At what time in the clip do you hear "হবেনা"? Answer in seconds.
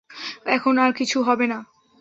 1.23-1.59